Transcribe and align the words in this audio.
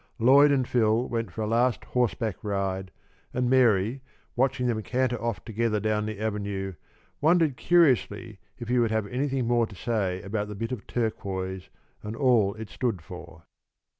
Lloyd 0.17 0.49
and 0.51 0.67
Phil 0.67 1.07
went 1.07 1.29
for 1.29 1.43
a 1.43 1.47
last 1.47 1.83
horseback 1.85 2.37
ride, 2.43 2.89
and 3.35 3.47
Mary, 3.51 4.01
watching 4.35 4.65
them 4.65 4.81
canter 4.81 5.21
off 5.21 5.45
together 5.45 5.79
down 5.79 6.07
the 6.07 6.19
avenue, 6.19 6.73
wondered 7.21 7.55
curiously 7.55 8.39
if 8.57 8.67
he 8.67 8.79
would 8.79 8.89
have 8.89 9.05
anything 9.05 9.45
more 9.45 9.67
to 9.67 9.75
say 9.75 10.19
about 10.23 10.47
the 10.47 10.55
bit 10.55 10.71
of 10.71 10.87
turquoise 10.87 11.69
and 12.01 12.15
all 12.15 12.55
it 12.55 12.69
stood 12.71 13.03
for. 13.03 13.43